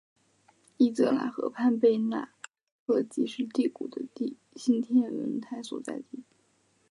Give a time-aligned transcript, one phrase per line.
[0.77, 2.31] 伊泽拉河畔贝纳
[2.87, 4.01] 特基是第谷的
[4.55, 6.23] 新天文台所在地。